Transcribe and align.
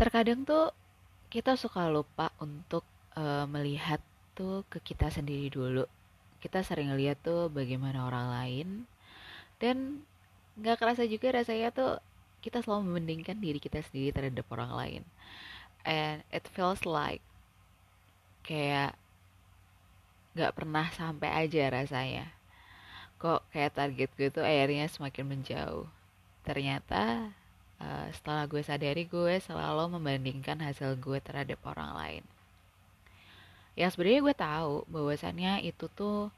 terkadang 0.00 0.48
tuh 0.48 0.72
kita 1.28 1.60
suka 1.60 1.92
lupa 1.92 2.32
untuk 2.40 2.80
uh, 3.20 3.44
melihat 3.44 4.00
tuh 4.32 4.64
ke 4.72 4.80
kita 4.80 5.12
sendiri 5.12 5.52
dulu. 5.52 5.84
Kita 6.40 6.64
sering 6.64 6.96
lihat 6.96 7.20
tuh 7.20 7.52
bagaimana 7.52 8.08
orang 8.08 8.32
lain 8.32 8.68
dan 9.60 10.00
nggak 10.56 10.80
kerasa 10.80 11.04
juga 11.04 11.36
rasanya 11.36 11.68
tuh 11.68 12.00
kita 12.40 12.64
selalu 12.64 12.88
membandingkan 12.88 13.36
diri 13.36 13.60
kita 13.60 13.84
sendiri 13.84 14.16
terhadap 14.16 14.48
orang 14.48 14.72
lain. 14.72 15.02
And 15.84 16.24
it 16.32 16.48
feels 16.48 16.88
like 16.88 17.20
kayak 18.40 18.96
nggak 20.32 20.56
pernah 20.56 20.88
sampai 20.96 21.28
aja 21.44 21.68
rasanya. 21.68 22.32
Kok 23.20 23.44
kayak 23.52 23.76
target 23.76 24.10
gue 24.16 24.32
tuh 24.32 24.48
akhirnya 24.48 24.88
semakin 24.88 25.28
menjauh. 25.28 25.84
Ternyata 26.40 27.36
uh, 27.80 28.06
setelah 28.12 28.44
gue 28.46 28.62
sadari 28.62 29.04
gue 29.08 29.40
selalu 29.42 29.98
membandingkan 29.98 30.60
hasil 30.60 30.94
gue 31.00 31.18
terhadap 31.18 31.58
orang 31.64 31.90
lain. 31.96 32.24
Ya 33.74 33.88
sebenarnya 33.88 34.20
gue 34.20 34.36
tahu 34.36 34.74
bahwasannya 34.92 35.64
itu 35.64 35.88
tuh 35.96 36.28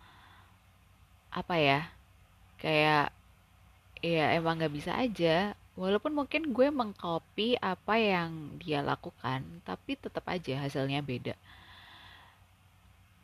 apa 1.32 1.56
ya 1.58 1.80
kayak 2.60 3.10
ya 4.04 4.38
emang 4.38 4.62
nggak 4.62 4.74
bisa 4.74 4.92
aja. 4.94 5.58
Walaupun 5.72 6.12
mungkin 6.12 6.52
gue 6.52 6.68
mengcopy 6.68 7.56
apa 7.56 7.96
yang 7.96 8.60
dia 8.60 8.84
lakukan 8.84 9.40
tapi 9.64 9.96
tetap 9.96 10.22
aja 10.28 10.60
hasilnya 10.60 11.00
beda. 11.00 11.34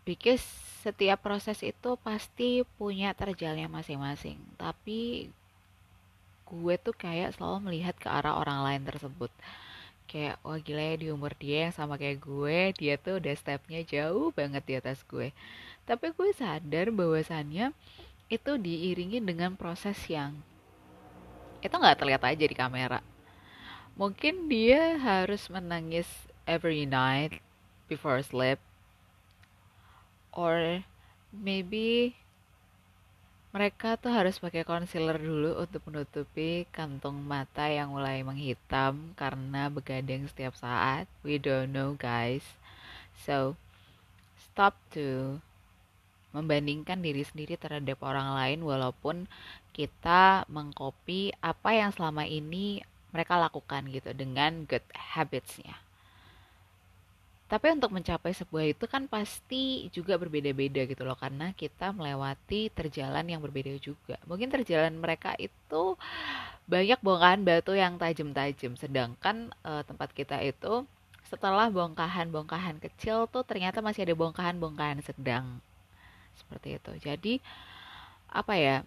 Because 0.08 0.40
setiap 0.80 1.20
proses 1.20 1.60
itu 1.60 2.00
pasti 2.00 2.64
punya 2.80 3.12
terjalnya 3.12 3.68
masing-masing. 3.68 4.40
Tapi 4.56 5.28
gue 6.48 6.74
tuh 6.80 6.96
kayak 6.96 7.36
selalu 7.36 7.68
melihat 7.68 7.94
ke 8.00 8.08
arah 8.08 8.40
orang 8.40 8.64
lain 8.64 8.82
tersebut. 8.88 9.28
Kayak 10.08 10.40
wah 10.40 10.56
gila 10.56 10.80
ya 10.80 10.96
di 10.96 11.06
umur 11.12 11.36
dia 11.36 11.68
yang 11.68 11.74
sama 11.76 12.00
kayak 12.00 12.24
gue 12.24 12.72
dia 12.72 12.96
tuh 12.96 13.20
udah 13.20 13.34
stepnya 13.36 13.84
jauh 13.84 14.32
banget 14.32 14.64
di 14.64 14.74
atas 14.80 15.04
gue. 15.04 15.36
Tapi 15.84 16.16
gue 16.16 16.30
sadar 16.32 16.88
bahwasannya 16.88 17.76
itu 18.32 18.52
diiringi 18.56 19.20
dengan 19.20 19.52
proses 19.56 20.00
yang 20.08 20.36
itu 21.60 21.74
nggak 21.74 21.98
terlihat 22.00 22.22
aja 22.24 22.44
di 22.48 22.56
kamera. 22.56 23.00
Mungkin 23.98 24.48
dia 24.48 24.96
harus 24.96 25.50
menangis 25.52 26.08
every 26.48 26.88
night 26.88 27.44
before 27.90 28.22
sleep 28.24 28.56
or 30.32 30.86
maybe 31.34 32.14
mereka 33.48 33.96
tuh 33.96 34.12
harus 34.12 34.36
pakai 34.36 34.60
concealer 34.60 35.16
dulu 35.16 35.56
untuk 35.56 35.80
menutupi 35.88 36.68
kantung 36.68 37.16
mata 37.24 37.64
yang 37.64 37.96
mulai 37.96 38.20
menghitam 38.20 39.16
karena 39.16 39.72
begadang 39.72 40.28
setiap 40.28 40.52
saat. 40.52 41.08
We 41.24 41.40
don't 41.40 41.72
know, 41.72 41.96
guys. 41.96 42.44
So, 43.24 43.56
stop 44.36 44.76
to 44.92 45.40
membandingkan 46.36 47.00
diri 47.00 47.24
sendiri 47.24 47.56
terhadap 47.56 48.04
orang 48.04 48.36
lain 48.36 48.60
walaupun 48.60 49.24
kita 49.72 50.44
mengcopy 50.52 51.32
apa 51.40 51.72
yang 51.72 51.88
selama 51.96 52.28
ini 52.28 52.84
mereka 53.16 53.40
lakukan 53.40 53.88
gitu 53.88 54.12
dengan 54.12 54.68
good 54.68 54.84
habitsnya. 54.92 55.87
Tapi 57.48 57.72
untuk 57.72 57.96
mencapai 57.96 58.36
sebuah 58.36 58.76
itu 58.76 58.84
kan 58.84 59.08
pasti 59.08 59.88
juga 59.88 60.20
berbeda-beda 60.20 60.84
gitu 60.84 61.00
loh 61.00 61.16
karena 61.16 61.56
kita 61.56 61.96
melewati 61.96 62.68
terjalan 62.68 63.24
yang 63.24 63.40
berbeda 63.40 63.72
juga. 63.80 64.20
Mungkin 64.28 64.52
terjalan 64.52 64.92
mereka 65.00 65.32
itu 65.40 65.96
banyak 66.68 67.00
bongkahan 67.00 67.40
batu 67.48 67.72
yang 67.72 67.96
tajam-tajam 67.96 68.76
sedangkan 68.76 69.48
uh, 69.64 69.80
tempat 69.80 70.12
kita 70.12 70.44
itu 70.44 70.84
setelah 71.24 71.72
bongkahan-bongkahan 71.72 72.84
kecil 72.84 73.24
tuh 73.32 73.40
ternyata 73.48 73.80
masih 73.80 74.04
ada 74.04 74.12
bongkahan-bongkahan 74.12 75.00
sedang. 75.00 75.64
Seperti 76.36 76.76
itu. 76.76 76.92
Jadi 77.00 77.34
apa 78.28 78.60
ya? 78.60 78.84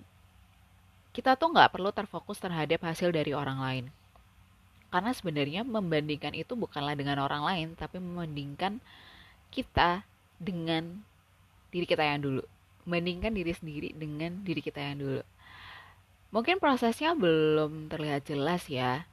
Kita 1.17 1.33
tuh 1.33 1.49
nggak 1.49 1.73
perlu 1.73 1.89
terfokus 1.89 2.37
terhadap 2.37 2.77
hasil 2.85 3.09
dari 3.09 3.33
orang 3.33 3.57
lain 3.57 3.85
karena 4.91 5.11
sebenarnya 5.15 5.61
membandingkan 5.63 6.35
itu 6.35 6.53
bukanlah 6.53 6.93
dengan 6.93 7.23
orang 7.23 7.41
lain 7.47 7.67
tapi 7.79 7.97
membandingkan 7.97 8.83
kita 9.49 10.03
dengan 10.37 11.01
diri 11.71 11.87
kita 11.87 12.03
yang 12.03 12.19
dulu. 12.19 12.43
Membandingkan 12.83 13.31
diri 13.31 13.53
sendiri 13.55 13.89
dengan 13.95 14.43
diri 14.43 14.59
kita 14.59 14.83
yang 14.83 14.99
dulu. 14.99 15.23
Mungkin 16.31 16.59
prosesnya 16.59 17.15
belum 17.15 17.87
terlihat 17.91 18.27
jelas 18.27 18.67
ya 18.67 19.07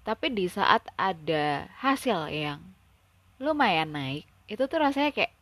tapi 0.00 0.32
di 0.32 0.48
saat 0.48 0.80
ada 0.96 1.68
hasil 1.76 2.32
yang 2.32 2.60
lumayan 3.36 3.92
naik 3.92 4.24
itu 4.48 4.64
tuh 4.64 4.80
rasanya 4.80 5.12
kayak 5.12 5.32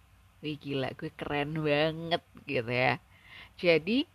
wih 0.43 0.59
gila 0.59 0.91
gue 0.99 1.11
keren 1.15 1.55
banget 1.63 2.23
gitu 2.47 2.69
ya. 2.71 2.99
Jadi 3.59 4.07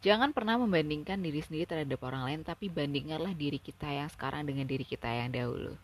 Jangan 0.00 0.32
pernah 0.32 0.56
membandingkan 0.56 1.20
diri 1.20 1.44
sendiri 1.44 1.68
terhadap 1.68 2.00
orang 2.08 2.24
lain, 2.24 2.40
tapi 2.40 2.72
bandingkanlah 2.72 3.36
diri 3.36 3.60
kita 3.60 3.84
yang 3.84 4.08
sekarang 4.08 4.48
dengan 4.48 4.64
diri 4.64 4.80
kita 4.88 5.04
yang 5.12 5.28
dahulu. 5.28 5.76